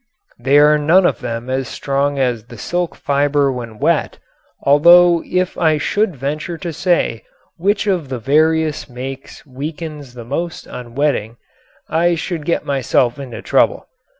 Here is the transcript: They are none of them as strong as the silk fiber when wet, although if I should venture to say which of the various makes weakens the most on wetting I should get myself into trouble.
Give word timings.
They 0.39 0.57
are 0.57 0.79
none 0.79 1.05
of 1.05 1.19
them 1.19 1.47
as 1.47 1.67
strong 1.67 2.17
as 2.17 2.45
the 2.45 2.57
silk 2.57 2.95
fiber 2.95 3.51
when 3.51 3.77
wet, 3.77 4.17
although 4.63 5.21
if 5.23 5.59
I 5.59 5.77
should 5.77 6.15
venture 6.15 6.57
to 6.57 6.73
say 6.73 7.21
which 7.57 7.85
of 7.85 8.09
the 8.09 8.17
various 8.17 8.89
makes 8.89 9.45
weakens 9.45 10.15
the 10.15 10.25
most 10.25 10.67
on 10.67 10.95
wetting 10.95 11.37
I 11.87 12.15
should 12.15 12.45
get 12.45 12.65
myself 12.65 13.19
into 13.19 13.43
trouble. 13.43 13.89